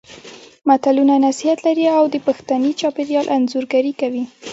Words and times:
متلونه 0.69 1.15
نصيحت 1.27 1.59
لري 1.67 1.85
او 1.97 2.03
د 2.13 2.15
پښتني 2.27 2.71
چاپېریال 2.79 3.25
انځورګري 3.35 3.93
کوي 4.01 4.23